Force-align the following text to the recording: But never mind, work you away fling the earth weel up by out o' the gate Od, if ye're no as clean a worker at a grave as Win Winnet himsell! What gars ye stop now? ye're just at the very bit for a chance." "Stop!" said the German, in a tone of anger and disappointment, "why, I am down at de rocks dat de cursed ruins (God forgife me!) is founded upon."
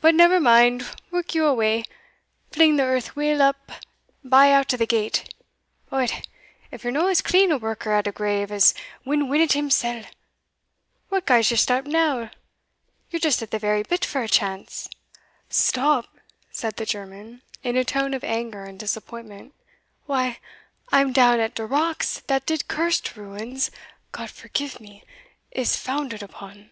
But 0.00 0.14
never 0.14 0.40
mind, 0.40 0.86
work 1.10 1.34
you 1.34 1.44
away 1.44 1.84
fling 2.50 2.76
the 2.76 2.84
earth 2.84 3.14
weel 3.14 3.42
up 3.42 3.72
by 4.24 4.50
out 4.50 4.72
o' 4.72 4.78
the 4.78 4.86
gate 4.86 5.34
Od, 5.92 6.10
if 6.70 6.82
ye're 6.82 6.90
no 6.90 7.08
as 7.08 7.20
clean 7.20 7.52
a 7.52 7.58
worker 7.58 7.92
at 7.92 8.06
a 8.06 8.10
grave 8.10 8.50
as 8.50 8.72
Win 9.04 9.28
Winnet 9.28 9.52
himsell! 9.52 10.04
What 11.10 11.26
gars 11.26 11.50
ye 11.50 11.58
stop 11.58 11.84
now? 11.84 12.30
ye're 13.10 13.20
just 13.20 13.42
at 13.42 13.50
the 13.50 13.58
very 13.58 13.82
bit 13.82 14.02
for 14.02 14.22
a 14.22 14.28
chance." 14.30 14.88
"Stop!" 15.50 16.16
said 16.50 16.76
the 16.76 16.86
German, 16.86 17.42
in 17.62 17.76
a 17.76 17.84
tone 17.84 18.14
of 18.14 18.24
anger 18.24 18.64
and 18.64 18.78
disappointment, 18.80 19.52
"why, 20.06 20.38
I 20.90 21.02
am 21.02 21.12
down 21.12 21.38
at 21.38 21.54
de 21.54 21.66
rocks 21.66 22.22
dat 22.28 22.46
de 22.46 22.56
cursed 22.66 23.14
ruins 23.14 23.70
(God 24.10 24.30
forgife 24.30 24.80
me!) 24.80 25.04
is 25.50 25.76
founded 25.76 26.22
upon." 26.22 26.70